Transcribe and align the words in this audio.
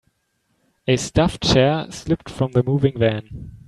A 0.87 0.97
stuffed 0.97 1.43
chair 1.43 1.91
slipped 1.91 2.27
from 2.27 2.53
the 2.53 2.63
moving 2.63 2.97
van. 2.97 3.59